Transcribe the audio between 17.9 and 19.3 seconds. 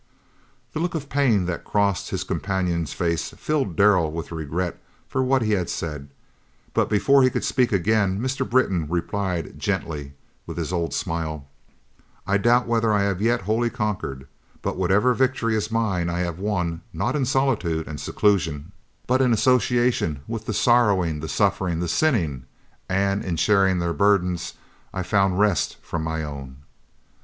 seclusion, but